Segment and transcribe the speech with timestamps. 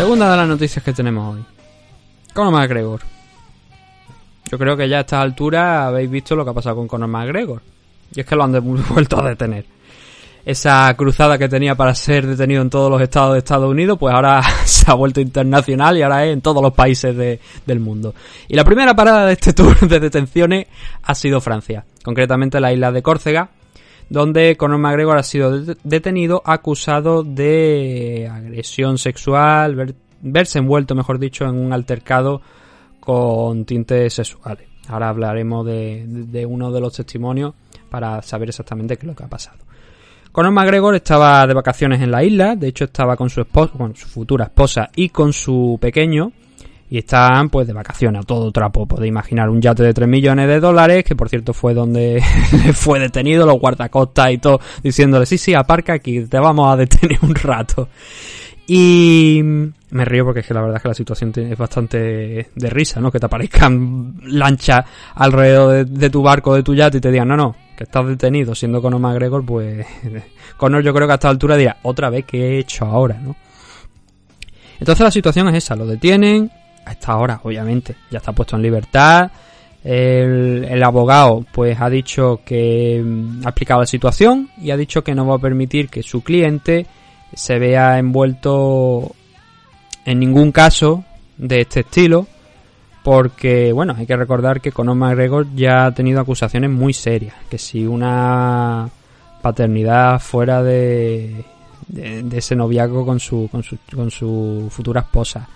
[0.00, 1.44] Segunda de las noticias que tenemos hoy.
[2.32, 3.02] Conor McGregor.
[4.50, 7.10] Yo creo que ya a esta altura habéis visto lo que ha pasado con Conor
[7.10, 7.60] McGregor.
[8.14, 8.52] Y es que lo han
[8.88, 9.66] vuelto a detener.
[10.46, 14.14] Esa cruzada que tenía para ser detenido en todos los estados de Estados Unidos, pues
[14.14, 17.14] ahora se ha vuelto internacional y ahora es en todos los países
[17.66, 18.14] del mundo.
[18.48, 20.66] Y la primera parada de este tour de detenciones
[21.02, 23.50] ha sido Francia, concretamente la isla de Córcega,
[24.10, 31.56] donde Conor McGregor ha sido detenido acusado de agresión sexual, verse envuelto, mejor dicho, en
[31.56, 32.42] un altercado
[32.98, 34.68] con tintes sexuales.
[34.88, 37.54] Ahora hablaremos de, uno de los testimonios
[37.88, 39.58] para saber exactamente qué es lo que ha pasado.
[40.32, 43.94] Conor McGregor estaba de vacaciones en la isla, de hecho estaba con su esposa, con
[43.94, 46.32] su futura esposa y con su pequeño,
[46.90, 48.84] y están pues de vacaciones a todo trapo.
[48.84, 52.20] Podéis imaginar un yate de 3 millones de dólares, que por cierto fue donde
[52.74, 57.18] fue detenido, los guardacostas y todo, diciéndole, sí, sí, aparca aquí, te vamos a detener
[57.22, 57.88] un rato.
[58.66, 62.70] Y me río porque es que la verdad es que la situación es bastante de
[62.70, 63.10] risa, ¿no?
[63.10, 64.84] Que te aparezcan lanchas
[65.14, 68.54] alrededor de, tu barco, de tu yate y te digan, no, no, que estás detenido
[68.54, 69.86] siendo Conor McGregor, pues
[70.56, 73.36] Conor yo creo que a esta altura dirá, otra vez, ¿qué he hecho ahora, no?
[74.80, 76.50] Entonces la situación es esa, lo detienen,
[76.84, 79.30] a esta hora, obviamente, ya está puesto en libertad.
[79.82, 85.02] El, el, abogado pues ha dicho que mm, ha explicado la situación y ha dicho
[85.02, 86.86] que no va a permitir que su cliente
[87.32, 89.12] se vea envuelto
[90.04, 91.04] en ningún caso
[91.38, 92.26] de este estilo
[93.02, 97.56] porque bueno hay que recordar que Conor McGregor ya ha tenido acusaciones muy serias que
[97.56, 98.90] si una
[99.40, 101.44] paternidad fuera de,
[101.88, 105.48] de, ese noviazgo con su, con su, con su futura esposa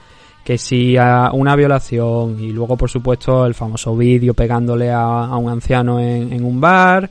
[0.44, 5.50] que si a una violación y luego por supuesto el famoso vídeo pegándole a, un
[5.50, 7.08] anciano en, un bar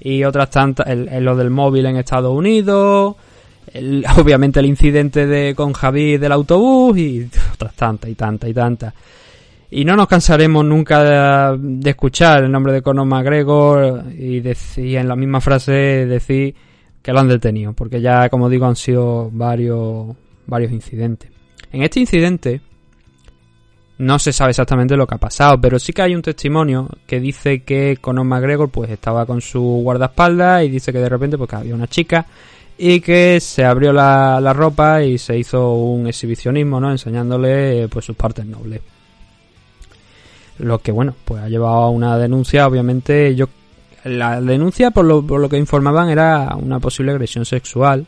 [0.00, 3.16] y otras tantas, el, lo del móvil en Estados Unidos,
[4.16, 8.94] obviamente el incidente de con Javi del autobús y otras tantas y tantas y tantas.
[9.72, 14.42] Y no nos cansaremos nunca de, escuchar el nombre de Conor McGregor y,
[14.96, 16.54] en la misma frase decir
[17.00, 20.16] que lo han detenido, porque ya como digo han sido varios
[20.46, 21.30] varios incidentes.
[21.70, 22.60] En este incidente
[24.00, 27.20] no se sabe exactamente lo que ha pasado, pero sí que hay un testimonio que
[27.20, 31.52] dice que Conor McGregor pues estaba con su guardaespaldas y dice que de repente pues
[31.52, 32.26] había una chica
[32.78, 36.90] y que se abrió la, ropa y se hizo un exhibicionismo, ¿no?
[36.90, 38.80] Enseñándole pues sus partes nobles.
[40.60, 43.50] Lo que bueno, pues ha llevado a una denuncia, obviamente yo
[44.04, 48.06] la denuncia por lo, por lo que informaban era una posible agresión sexual,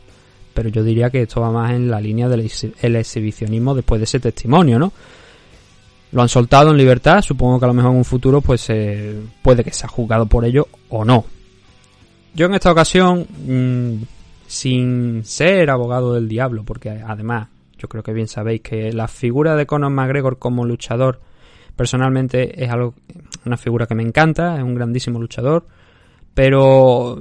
[0.55, 2.49] pero yo diría que esto va más en la línea del
[2.95, 4.91] exhibicionismo después de ese testimonio, ¿no?
[6.13, 7.21] Lo han soltado en libertad.
[7.21, 8.71] Supongo que a lo mejor en un futuro, pues
[9.41, 11.25] puede que sea juzgado por ello o no.
[12.35, 14.03] Yo en esta ocasión, mm,
[14.47, 17.47] sin ser abogado del diablo, porque además
[17.77, 21.19] yo creo que bien sabéis que la figura de Conor McGregor como luchador,
[21.75, 22.93] personalmente es algo,
[23.45, 25.65] una figura que me encanta, es un grandísimo luchador,
[26.33, 27.19] pero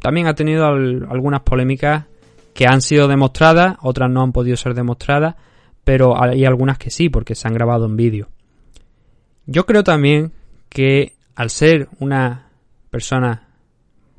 [0.00, 2.04] también ha tenido algunas polémicas
[2.54, 5.36] que han sido demostradas, otras no han podido ser demostradas
[5.84, 8.28] pero hay algunas que sí, porque se han grabado en vídeo.
[9.46, 10.32] Yo creo también
[10.68, 12.48] que al ser una
[12.90, 13.48] persona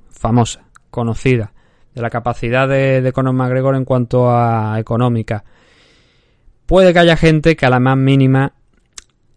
[0.10, 1.54] famosa, conocida,
[1.94, 5.44] de la capacidad de, de Conor McGregor en cuanto a económica,
[6.66, 8.54] puede que haya gente que a la más mínima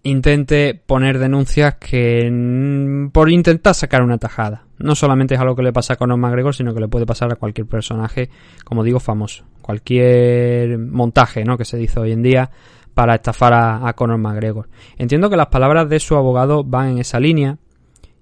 [0.03, 4.65] intente poner denuncias que por intentar sacar una tajada.
[4.79, 7.33] No solamente es algo que le pasa a Conor McGregor, sino que le puede pasar
[7.33, 8.31] a cualquier personaje,
[8.65, 9.45] como digo, famoso.
[9.69, 11.59] Cualquier montaje ¿no?
[11.59, 12.51] que se dice hoy en día
[12.95, 14.67] para estafar a, Conor McGregor.
[14.97, 17.59] Entiendo que las palabras de su abogado van en esa línea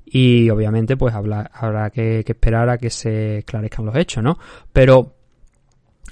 [0.04, 4.40] y obviamente pues habrá que, esperar a que se esclarezcan los hechos, ¿no?
[4.72, 5.14] Pero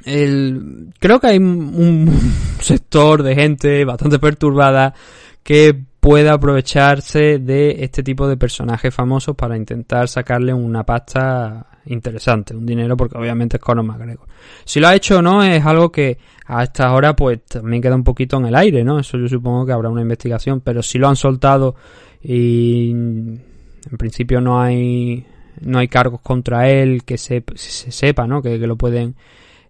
[0.05, 2.17] creo que hay un
[2.61, 4.95] sector de gente bastante perturbada
[5.43, 12.55] que pueda aprovecharse de este tipo de personajes famosos para intentar sacarle una pasta interesante,
[12.55, 14.29] un dinero, porque obviamente es Conor McGregor.
[14.67, 17.95] Si lo ha hecho o no es algo que a esta hora pues también queda
[17.95, 18.99] un poquito en el aire, ¿no?
[18.99, 21.75] Eso yo supongo que habrá una investigación, pero si lo han soltado
[22.23, 25.25] y en principio no hay
[25.63, 28.43] no hay cargos contra él que se, se sepa, ¿no?
[28.43, 29.15] Que, lo pueden,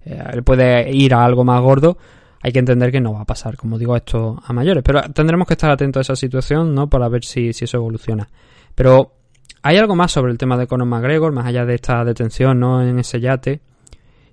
[0.04, 1.96] eh, él puede ir a algo más gordo.
[2.44, 4.84] Hay que entender que no va a pasar, como digo, esto a mayores.
[4.84, 6.88] Pero tendremos que estar atentos a esa situación, ¿no?
[6.88, 8.28] Para ver si, si eso evoluciona.
[8.74, 9.14] Pero
[9.62, 12.82] hay algo más sobre el tema de Conor McGregor, más allá de esta detención, ¿no?
[12.82, 13.62] En ese yate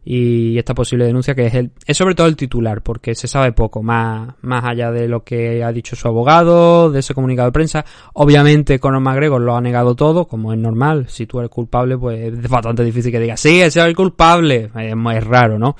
[0.03, 3.51] y esta posible denuncia que es el, es sobre todo el titular porque se sabe
[3.51, 7.53] poco más más allá de lo que ha dicho su abogado de ese comunicado de
[7.53, 11.99] prensa obviamente Conor McGregor lo ha negado todo como es normal si tú eres culpable
[11.99, 15.75] pues es bastante difícil que digas sí ese es el culpable es, raro no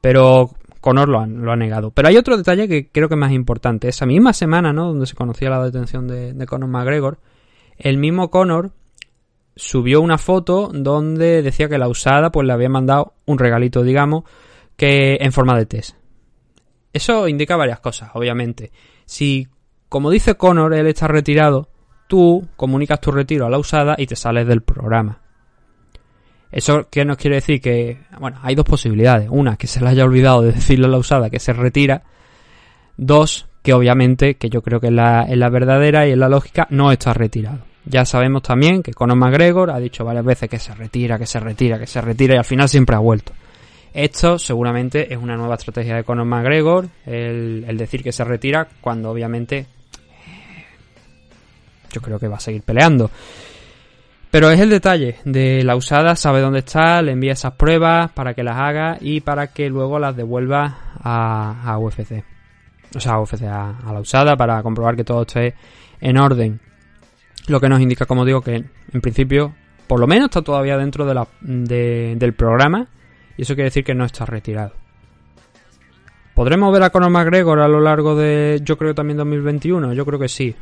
[0.00, 0.50] pero
[0.82, 3.88] Conor lo lo ha negado pero hay otro detalle que creo que es más importante
[3.88, 7.18] esa misma semana no donde se conocía la detención de, de Conor McGregor
[7.78, 8.72] el mismo Conor
[9.56, 14.24] subió una foto donde decía que la usada pues le había mandado un regalito, digamos,
[14.76, 15.96] que en forma de test.
[16.92, 18.70] Eso indica varias cosas, obviamente.
[19.04, 19.48] Si,
[19.88, 21.68] como dice Connor, él está retirado,
[22.06, 25.20] tú comunicas tu retiro a la usada y te sales del programa.
[26.52, 27.60] ¿Eso qué nos quiere decir?
[27.60, 29.28] Que, bueno, hay dos posibilidades.
[29.30, 32.02] Una, que se le haya olvidado de decirle a la usada que se retira.
[32.96, 36.28] Dos, que obviamente, que yo creo que es la, es la verdadera y es la
[36.28, 37.60] lógica, no está retirado.
[37.84, 41.40] Ya sabemos también que Conor McGregor ha dicho varias veces que se retira, que se
[41.40, 43.32] retira, que se retira y al final siempre ha vuelto.
[43.92, 49.10] Esto seguramente es una nueva estrategia de Conor McGregor, el, decir que se retira cuando
[49.10, 49.66] obviamente
[51.92, 53.10] yo creo que va a seguir peleando.
[54.32, 58.32] Pero es el detalle de la usada, sabe dónde está, le envía esas pruebas para
[58.32, 62.24] que las haga y para que luego las devuelva a, UFC.
[62.96, 65.54] O sea, a UFC, a la usada para comprobar que todo esté
[66.00, 66.60] en orden.
[67.46, 69.54] Lo que nos indica, como digo, que en principio,
[69.86, 72.88] por lo menos está todavía dentro de la, del programa.
[73.36, 74.72] Y eso quiere decir que no está retirado.
[76.34, 79.92] ¿Podremos ver a Conor McGregor a lo largo de, yo creo también 2021?
[79.92, 80.56] Yo creo que sí.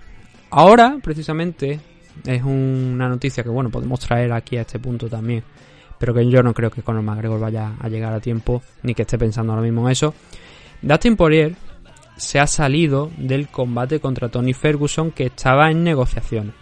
[0.50, 1.78] Ahora, precisamente,
[2.24, 5.42] es una noticia que, bueno, podemos traer aquí a este punto también.
[5.98, 9.02] Pero que yo no creo que Conor McGregor vaya a llegar a tiempo, ni que
[9.02, 10.14] esté pensando ahora mismo en eso.
[10.82, 11.54] Dustin Poirier
[12.16, 16.54] se ha salido del combate contra Tony Ferguson que estaba en negociaciones.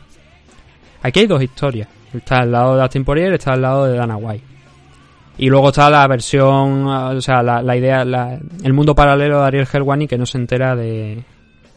[1.02, 1.88] Aquí hay dos historias.
[2.12, 4.44] Está al lado de Dustin Poirier, está al lado de Dana White.
[5.38, 10.08] Y luego está la versión, o sea, la, idea, el mundo paralelo de Ariel Helwani
[10.08, 11.22] que no se entera de...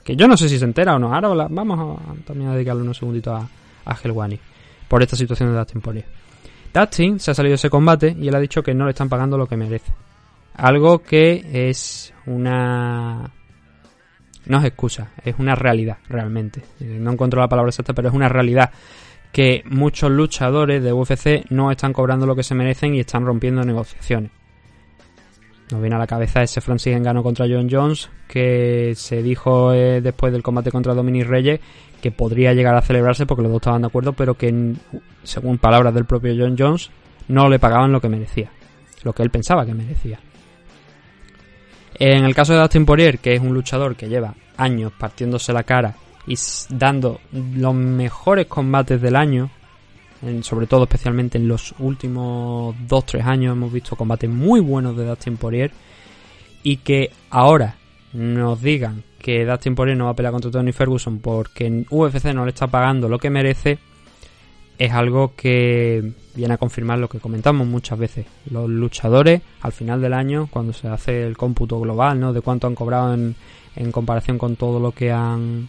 [0.03, 1.13] Que yo no sé si se entera o no.
[1.13, 3.47] Ahora vamos a, también a dedicarle unos segunditos a,
[3.85, 4.39] a Helwani.
[4.87, 6.05] Por esta situación de Dustin Poirier.
[6.73, 9.09] Dustin se ha salido de ese combate y él ha dicho que no le están
[9.09, 9.93] pagando lo que merece.
[10.55, 13.31] Algo que es una...
[14.45, 16.63] No es excusa, es una realidad, realmente.
[16.79, 18.71] No encuentro la palabra exacta, pero es una realidad
[19.31, 23.63] que muchos luchadores de UFC no están cobrando lo que se merecen y están rompiendo
[23.63, 24.31] negociaciones.
[25.71, 30.01] Nos viene a la cabeza ese Francis Engano contra John Jones, que se dijo eh,
[30.01, 31.59] después del combate contra Dominic Reyes
[32.01, 34.73] que podría llegar a celebrarse porque los dos estaban de acuerdo, pero que,
[35.23, 36.89] según palabras del propio John Jones,
[37.27, 38.49] no le pagaban lo que merecía,
[39.03, 40.19] lo que él pensaba que merecía.
[41.93, 45.63] En el caso de Dustin Poirier, que es un luchador que lleva años partiéndose la
[45.63, 45.95] cara
[46.25, 46.35] y
[46.69, 49.51] dando los mejores combates del año,
[50.41, 55.37] sobre todo especialmente en los últimos 2-3 años hemos visto combates muy buenos de Dustin
[55.37, 55.71] Poirier
[56.63, 57.75] y que ahora
[58.13, 62.25] nos digan que Dustin Poirier no va a pelear contra Tony Ferguson porque en UFC
[62.33, 63.79] no le está pagando lo que merece
[64.77, 68.25] es algo que viene a confirmar lo que comentamos muchas veces.
[68.49, 72.33] Los luchadores al final del año, cuando se hace el cómputo global, ¿no?
[72.33, 73.35] De cuánto han cobrado en,
[73.75, 75.67] en comparación con todo lo que han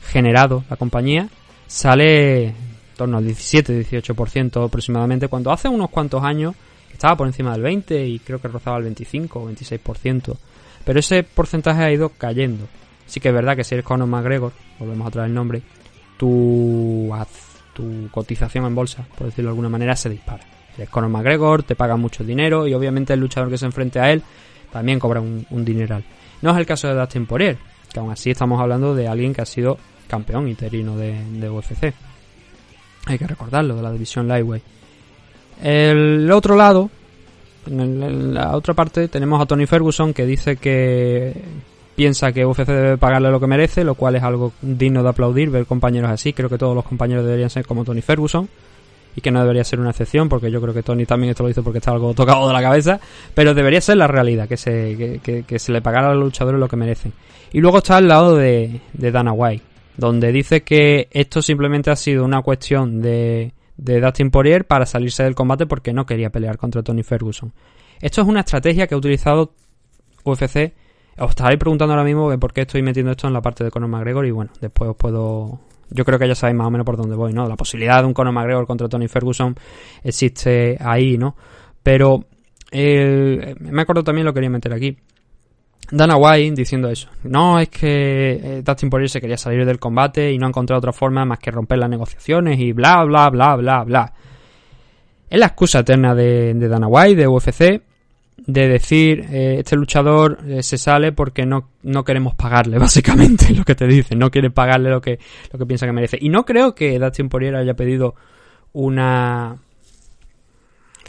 [0.00, 1.28] generado la compañía
[1.72, 2.54] sale en
[2.96, 6.54] torno al 17-18% aproximadamente, cuando hace unos cuantos años
[6.92, 10.36] estaba por encima del 20 y creo que rozaba el 25 o 26%.
[10.84, 12.66] Pero ese porcentaje ha ido cayendo.
[13.06, 15.62] Sí que es verdad que si eres Conor McGregor, volvemos a traer el nombre,
[16.16, 17.12] tu,
[17.74, 20.44] tu cotización en bolsa, por decirlo de alguna manera, se dispara.
[20.74, 24.00] Si eres Conor McGregor, te paga mucho dinero y obviamente el luchador que se enfrente
[24.00, 24.22] a él
[24.72, 26.04] también cobra un, un dineral.
[26.40, 27.58] No es el caso de Dustin Poirier,
[27.92, 29.78] que aún así estamos hablando de alguien que ha sido
[30.12, 31.94] campeón interino de, UFC.
[33.06, 34.62] Hay que recordarlo, de la división Lightweight.
[35.62, 36.90] El otro lado,
[37.66, 41.34] en, la otra parte, tenemos a Tony Ferguson que dice que
[41.94, 45.50] piensa que UFC debe pagarle lo que merece, lo cual es algo digno de aplaudir,
[45.50, 46.32] ver compañeros así.
[46.32, 48.48] Creo que todos los compañeros deberían ser como Tony Ferguson
[49.14, 51.48] y que no debería ser una excepción, porque yo creo que Tony también esto lo
[51.48, 52.98] dice porque está algo tocado de la cabeza,
[53.34, 56.68] pero debería ser la realidad, que se, que, se le pagara a los luchadores lo
[56.68, 57.12] que merecen.
[57.52, 59.62] Y luego está al lado de, de Dana White,
[59.96, 65.22] donde dice que esto simplemente ha sido una cuestión de, de Dustin Poirier para salirse
[65.22, 67.52] del combate porque no quería pelear contra Tony Ferguson.
[68.00, 69.52] Esto es una estrategia que ha utilizado
[70.24, 70.72] UFC.
[71.18, 73.90] Os estaréis preguntando ahora mismo por qué estoy metiendo esto en la parte de Conor
[73.90, 75.60] McGregor y bueno, después os puedo
[75.94, 77.46] yo creo que ya sabéis más o menos por dónde voy, ¿no?
[77.46, 79.54] La posibilidad de un Conor McGregor contra Tony Ferguson
[80.02, 81.36] existe ahí, ¿no?
[81.82, 82.24] Pero
[82.72, 84.96] me acuerdo también lo quería meter aquí.
[85.90, 87.08] Dana White diciendo eso.
[87.24, 90.78] No, es que eh, Dustin Poirier se quería salir del combate y no ha encontrado
[90.78, 94.12] otra forma más que romper las negociaciones y bla, bla, bla, bla, bla.
[95.28, 97.82] Es la excusa eterna de, Dana White, de UFC,
[98.46, 103.64] de decir, eh, este luchador eh, se sale porque no, no queremos pagarle, básicamente, lo
[103.64, 104.14] que te dice.
[104.14, 105.18] No quiere pagarle lo que,
[105.52, 106.18] lo que piensa que merece.
[106.20, 108.14] Y no creo que Dustin Poirier haya pedido
[108.72, 109.56] una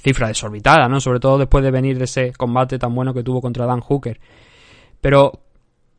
[0.04, 1.00] cifra desorbitada, ¿no?
[1.00, 4.20] Sobre todo después de venir de ese combate tan bueno que tuvo contra Dan Hooker.
[5.04, 5.42] Pero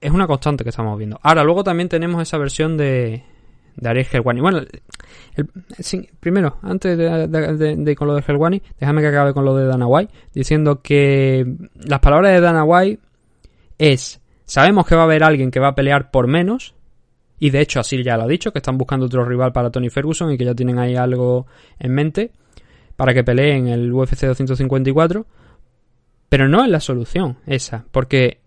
[0.01, 1.21] es una constante que estamos viendo.
[1.23, 3.23] Ahora, luego también tenemos esa versión de,
[3.77, 4.41] de Ariel Helwani.
[4.41, 4.63] Bueno,
[6.21, 10.11] primero, antes de, con lo de Helwani, déjame que acabe con lo de Dana White,
[10.33, 13.03] diciendo que las palabras de Dana White
[13.77, 16.75] es, sabemos que va a haber alguien que va a pelear por menos,
[17.39, 19.91] y de hecho así ya lo ha dicho, que están buscando otro rival para Tony
[19.91, 21.47] Ferguson y que ya tienen ahí algo
[21.79, 22.33] en mente
[22.97, 25.27] para que peleen el UFC 254,
[26.31, 28.44] pero no es la solución esa, porque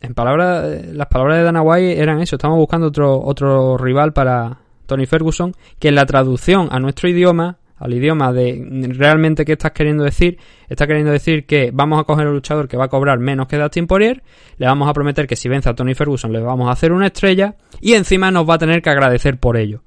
[0.00, 4.58] en palabras, las palabras de Dana White eran eso, estamos buscando otro, otro rival para
[4.86, 9.72] Tony Ferguson, que en la traducción a nuestro idioma, al idioma de realmente qué estás
[9.72, 10.38] queriendo decir,
[10.68, 13.56] está queriendo decir que vamos a coger un luchador que va a cobrar menos que
[13.56, 14.22] Dustin Poirier,
[14.56, 17.06] le vamos a prometer que si vence a Tony Ferguson le vamos a hacer una
[17.06, 19.82] estrella y encima nos va a tener que agradecer por ello.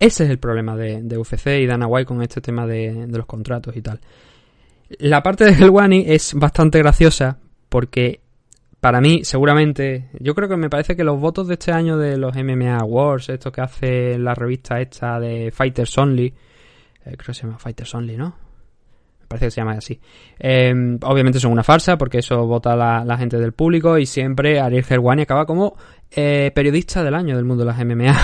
[0.00, 3.26] Ese es el problema de, UFC y Dana White con este tema de, de los
[3.26, 4.00] contratos y tal.
[4.98, 7.38] La parte de Helwani es bastante graciosa
[7.68, 8.20] porque
[8.80, 12.16] para mí, seguramente, yo creo que me parece que los votos de este año de
[12.16, 16.34] los MMA Awards, esto que hace la revista esta de Fighters Only, eh,
[17.02, 18.36] creo que se llama Fighters Only, ¿no?
[19.20, 20.00] Me parece que se llama así.
[20.38, 24.84] Em, obviamente son una farsa porque eso vota la, gente del público y siempre Ariel
[24.88, 25.76] Helwani acaba como
[26.10, 28.16] eh, periodista del año del mundo de las MMA.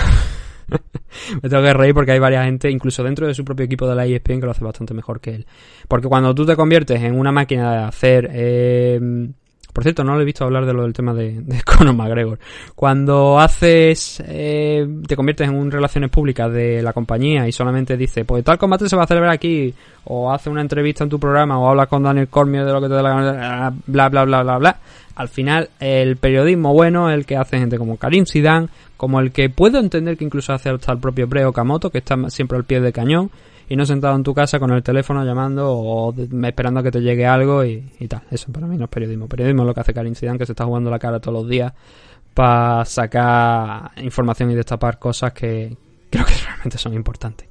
[1.43, 3.95] me tengo que reír porque hay varias gente, incluso dentro de su propio equipo de
[3.95, 5.45] la ESPN, que lo hace bastante mejor que él.
[5.89, 8.29] Porque cuando tú te conviertes en una máquina de hacer...
[9.75, 12.39] Por cierto, no lo he visto hablar de lo del tema de, de Conor McGregor.
[12.75, 18.23] Cuando haces, eh, te conviertes en un relaciones públicas de la compañía y solamente dice,
[18.23, 19.73] pues tal combate se va a celebrar aquí,
[20.05, 22.87] o hace una entrevista en tu programa, o hablas con Daniel Cormier de lo que
[22.87, 24.79] te da la gana, bla, bla, bla, bla, bla.
[25.15, 29.49] Al final, el periodismo bueno el que hace gente como Karim Sidan, como el que
[29.49, 32.79] puedo entender que incluso hace hasta el propio Breo Kamoto, que está siempre al pie
[32.79, 33.29] del cañón,
[33.67, 37.01] y no sentado en tu casa con el teléfono llamando o esperando a que te
[37.01, 38.21] llegue algo y, tal.
[38.29, 39.27] Eso para mí no es periodismo.
[39.27, 41.49] Periodismo es lo que hace Karim Zidane, que se está jugando la cara todos los
[41.49, 41.73] días
[42.33, 45.75] para sacar información y destapar cosas que
[46.09, 47.47] creo que realmente son importantes.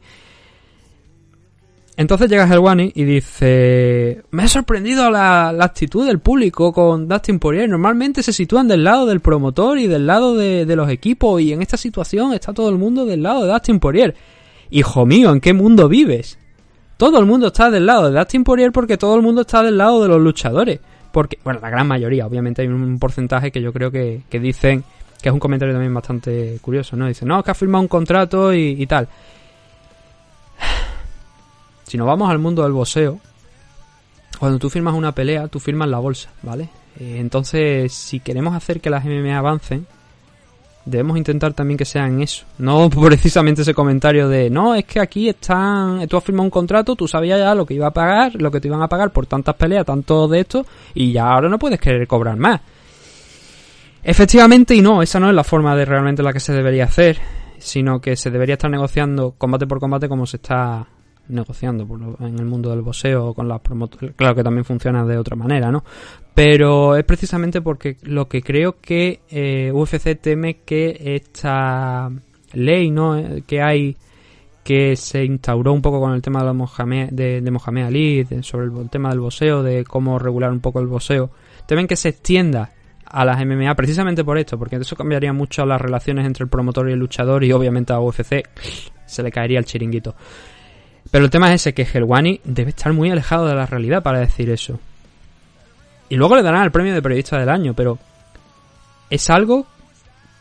[1.96, 7.68] Entonces llega Helwani y dice: Me ha sorprendido la, actitud del público con Dustin Poirier.
[7.68, 11.52] Normalmente se sitúan del lado del promotor y del lado de, de, los equipos, y
[11.52, 14.14] en esta situación está todo el mundo del lado de Dustin Poirier.
[14.70, 16.38] Hijo mío, ¿en qué mundo vives?
[16.96, 19.76] Todo el mundo está del lado de Dustin Poirier porque todo el mundo está del
[19.76, 20.80] lado de los luchadores.
[21.12, 24.82] Porque, bueno, la gran mayoría, obviamente hay un porcentaje que yo creo que, dicen,
[25.22, 27.06] que es un comentario también bastante curioso, ¿no?
[27.06, 29.08] Dicen, no, que ha firmado un contrato y, tal.
[31.84, 33.20] Si nos vamos al mundo del boxeo,
[34.40, 36.70] cuando tú firmas una pelea, tú firmas la bolsa, ¿vale?
[36.98, 39.86] Eh, entonces, si queremos hacer que las MMA avancen,
[40.84, 42.44] debemos intentar también que sean eso.
[42.58, 46.94] No precisamente ese comentario de, no, es que aquí están, tú has firmado un contrato,
[46.96, 49.26] tú sabías ya lo que iba a pagar, lo que te iban a pagar por
[49.26, 52.60] tantas peleas, tanto de esto, y ya ahora no puedes querer cobrar más.
[54.02, 57.18] Efectivamente y no, esa no es la forma de realmente la que se debería hacer,
[57.58, 60.86] sino que se debería estar negociando combate por combate como se está
[61.28, 61.86] negociando
[62.20, 64.14] en el mundo del boxeo con las promotoras.
[64.16, 65.84] Claro que también funciona de otra manera, ¿no?
[66.34, 72.10] Pero es precisamente porque lo que creo que eh, UFC teme que esta
[72.52, 73.16] ley, ¿no?
[73.16, 73.96] Eh, que hay
[74.64, 78.88] que se instauró un poco con el tema de, Mohamed, de, Mohamed Ali, sobre el,
[78.88, 81.30] tema del boxeo, de cómo regular un poco el boxeo,
[81.66, 82.70] temen que se extienda
[83.04, 86.88] a las MMA precisamente por esto, porque eso cambiaría mucho las relaciones entre el promotor
[86.88, 88.48] y el luchador y obviamente a UFC
[89.06, 90.16] se le caería el chiringuito.
[91.14, 94.18] Pero el tema es ese, que Helwani debe estar muy alejado de la realidad para
[94.18, 94.80] decir eso.
[96.08, 98.00] Y luego le darán el premio de periodista del año, pero
[99.10, 99.64] es algo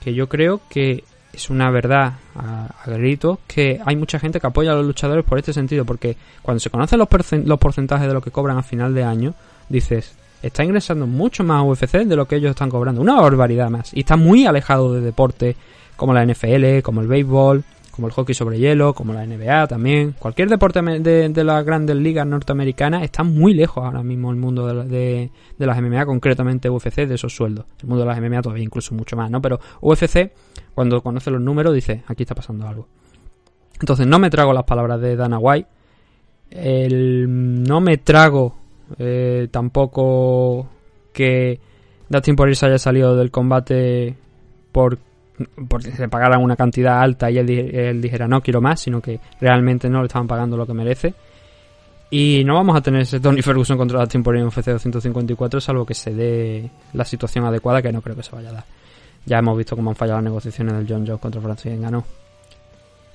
[0.04, 4.72] que yo creo que es una verdad a, gritos que hay mucha gente que apoya
[4.72, 7.08] a los luchadores por este sentido, porque cuando se conocen los,
[7.46, 9.36] los porcentajes de lo que cobran a final de año,
[9.70, 13.70] dices, está ingresando mucho más a UFC de lo que ellos están cobrando, una barbaridad
[13.70, 15.56] más, y está muy alejado de deporte
[15.96, 17.64] como la NFL, como el béisbol,
[17.94, 20.16] como el hockey sobre hielo, como la NBA también.
[20.18, 24.84] Cualquier deporte de, de las grandes ligas norteamericanas está muy lejos ahora mismo el mundo
[24.84, 27.66] de, de, las MMA, concretamente UFC, de esos sueldos.
[27.82, 29.42] El mundo de las MMA todavía incluso mucho más, ¿no?
[29.44, 30.32] Pero UFC,
[30.74, 32.88] cuando conoce los números, dice, aquí está pasando algo.
[33.80, 35.70] Entonces no me trago las palabras de Dana White.
[36.50, 38.56] El, no me trago
[38.98, 40.68] eh, tampoco
[41.14, 41.60] que
[42.10, 44.16] Dustin Poirier haya salido del combate
[44.72, 44.98] por
[45.68, 49.90] porque se pagaran una cantidad alta y él, dijera no quiero más, sino que realmente
[49.90, 51.14] no le estaban pagando lo que merece.
[52.10, 55.86] Y no vamos a tener ese Tony Ferguson contra Dustin Poirier en UFC 254, salvo
[55.86, 58.66] que se dé la situación adecuada, que no creo que se vaya a dar.
[59.26, 62.04] Ya hemos visto cómo han fallado las negociaciones del John Jones contra Francis ganó.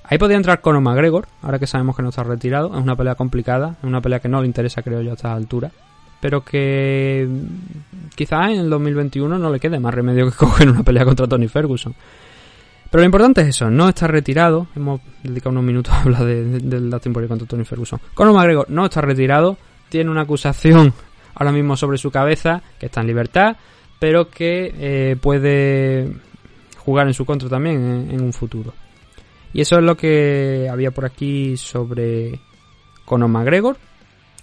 [0.03, 2.75] Ahí podría entrar Conor McGregor, ahora que sabemos que no está retirado.
[2.75, 5.33] Es una pelea complicada, es una pelea que no le interesa, creo yo, a esta
[5.33, 5.71] altura.
[6.19, 7.27] Pero que
[8.15, 11.47] quizás en el 2021 no le quede más remedio que coger una pelea contra Tony
[11.47, 11.95] Ferguson.
[12.89, 14.67] Pero lo importante es eso, no está retirado.
[14.75, 17.99] Hemos dedicado unos minutos a hablar de, Dustin Poirier contra Tony Ferguson.
[18.13, 19.57] Conor McGregor no está retirado,
[19.89, 20.93] tiene una acusación
[21.35, 23.57] ahora mismo sobre su cabeza, que está en libertad,
[23.99, 26.11] pero que eh, puede
[26.77, 28.73] jugar en su contra también en, en un futuro.
[29.53, 32.39] Y eso es lo que había por aquí sobre
[33.05, 33.77] Conor McGregor.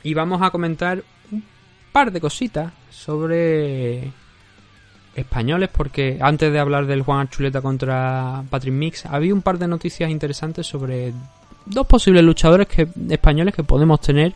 [0.02, 1.02] Y vamos a comentar
[1.97, 4.12] par de cositas sobre
[5.15, 9.67] españoles, porque antes de hablar del Juan Archuleta contra Patrick Mix, había un par de
[9.67, 11.15] noticias interesantes sobre
[11.65, 14.35] dos posibles luchadores que, españoles que podemos tener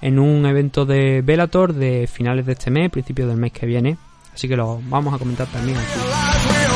[0.00, 3.98] en un evento de Bellator de finales de este mes, principios del mes que viene.
[4.32, 6.73] Así que lo vamos a comentar también aquí.